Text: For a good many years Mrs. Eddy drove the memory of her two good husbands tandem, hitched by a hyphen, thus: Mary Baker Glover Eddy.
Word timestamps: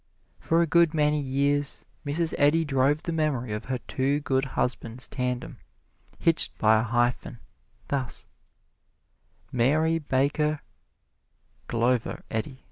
For 0.39 0.63
a 0.63 0.65
good 0.65 0.95
many 0.95 1.19
years 1.21 1.85
Mrs. 2.07 2.33
Eddy 2.39 2.65
drove 2.65 3.03
the 3.03 3.11
memory 3.11 3.53
of 3.53 3.65
her 3.65 3.77
two 3.77 4.19
good 4.21 4.43
husbands 4.45 5.07
tandem, 5.07 5.59
hitched 6.17 6.57
by 6.57 6.79
a 6.79 6.81
hyphen, 6.83 7.37
thus: 7.87 8.25
Mary 9.51 9.99
Baker 9.99 10.61
Glover 11.67 12.23
Eddy. 12.31 12.59